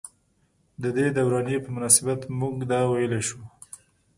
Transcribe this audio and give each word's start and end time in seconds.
ددې 0.81 1.07
دورانيې 1.17 1.57
پۀ 1.63 1.69
مناسبت 1.75 2.19
مونږدا 2.39 2.79
وئيلی 2.89 3.21
شو۔ 3.27 3.39